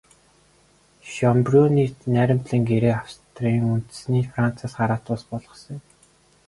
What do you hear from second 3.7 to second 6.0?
үндсэндээ Францаас хараат улс болгосон юм.